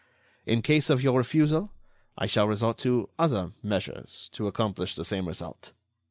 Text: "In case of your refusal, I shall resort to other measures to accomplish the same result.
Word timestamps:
"In 0.47 0.63
case 0.63 0.89
of 0.89 1.03
your 1.03 1.15
refusal, 1.15 1.69
I 2.17 2.25
shall 2.25 2.47
resort 2.47 2.79
to 2.79 3.09
other 3.19 3.51
measures 3.61 4.31
to 4.33 4.47
accomplish 4.47 4.95
the 4.95 5.05
same 5.05 5.27
result. 5.27 5.73